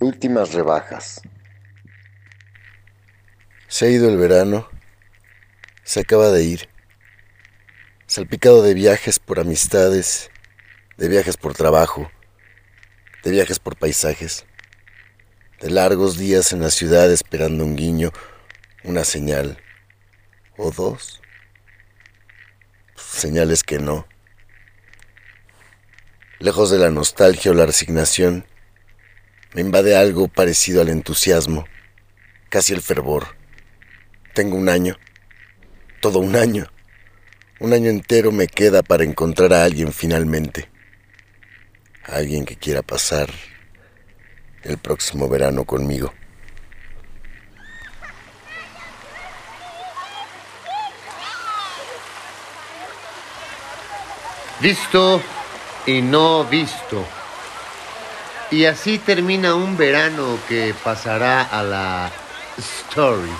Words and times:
Últimas 0.00 0.54
rebajas. 0.54 1.20
Se 3.68 3.84
ha 3.84 3.90
ido 3.90 4.08
el 4.08 4.16
verano. 4.16 4.66
Se 5.84 6.00
acaba 6.00 6.30
de 6.30 6.42
ir. 6.42 6.70
Salpicado 8.06 8.62
de 8.62 8.72
viajes 8.72 9.18
por 9.18 9.38
amistades, 9.40 10.30
de 10.96 11.08
viajes 11.08 11.36
por 11.36 11.52
trabajo, 11.52 12.10
de 13.24 13.30
viajes 13.30 13.58
por 13.58 13.76
paisajes, 13.76 14.46
de 15.60 15.68
largos 15.68 16.16
días 16.16 16.54
en 16.54 16.62
la 16.62 16.70
ciudad 16.70 17.12
esperando 17.12 17.62
un 17.62 17.76
guiño, 17.76 18.10
una 18.84 19.04
señal 19.04 19.58
o 20.56 20.70
dos. 20.70 21.20
Señales 22.96 23.62
que 23.64 23.78
no. 23.78 24.08
Lejos 26.38 26.70
de 26.70 26.78
la 26.78 26.90
nostalgia 26.90 27.50
o 27.50 27.54
la 27.54 27.66
resignación, 27.66 28.46
me 29.54 29.62
invade 29.62 29.96
algo 29.96 30.28
parecido 30.28 30.80
al 30.80 30.88
entusiasmo, 30.88 31.66
casi 32.48 32.72
el 32.72 32.82
fervor. 32.82 33.36
Tengo 34.32 34.56
un 34.56 34.68
año, 34.68 34.96
todo 36.00 36.20
un 36.20 36.36
año. 36.36 36.70
Un 37.58 37.72
año 37.72 37.90
entero 37.90 38.32
me 38.32 38.46
queda 38.46 38.82
para 38.82 39.04
encontrar 39.04 39.52
a 39.52 39.64
alguien 39.64 39.92
finalmente. 39.92 40.68
A 42.04 42.16
alguien 42.16 42.44
que 42.44 42.56
quiera 42.56 42.82
pasar 42.82 43.28
el 44.62 44.78
próximo 44.78 45.28
verano 45.28 45.64
conmigo. 45.64 46.12
Visto 54.60 55.22
y 55.86 56.02
no 56.02 56.44
visto. 56.44 57.19
Y 58.50 58.64
así 58.64 58.98
termina 58.98 59.54
un 59.54 59.76
verano 59.76 60.38
que 60.48 60.74
pasará 60.82 61.42
a 61.42 61.62
la 61.62 62.10
story. 62.58 63.30